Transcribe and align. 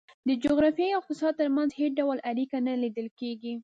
د 0.27 0.29
جغرافیې 0.43 0.89
او 0.95 0.99
اقتصاد 1.01 1.33
ترمنځ 1.41 1.69
هېڅ 1.79 1.91
ډول 1.99 2.17
اړیکه 2.31 2.57
نه 2.67 2.73
لیدل 2.83 3.07
کېږي. 3.19 3.53